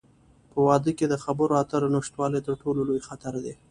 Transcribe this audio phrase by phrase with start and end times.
[0.51, 3.53] په واده کې د خبرو اترو نشتوالی، تر ټولو لوی خطر دی.